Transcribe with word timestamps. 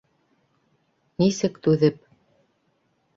Нисек 1.23 1.59
түҙеп... 1.67 1.99